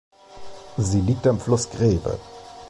Sie 0.77 0.99
liegt 0.99 1.27
am 1.27 1.39
Fluss 1.39 1.69
Greve. 1.69 2.17